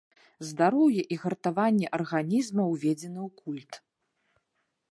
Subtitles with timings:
[0.51, 3.71] Здароўе і гартаванне арганізма ўзведзены ў культ.